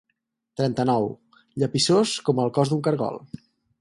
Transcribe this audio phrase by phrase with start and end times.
[0.61, 1.05] Trenta tou,
[1.65, 3.21] llepissós com el cos d'un cargol.